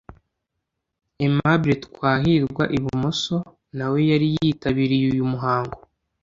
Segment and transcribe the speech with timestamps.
[1.23, 3.35] Aimable Twahirwa(ibumoso)
[3.77, 5.77] nawe yari yitabiriye uyu muhango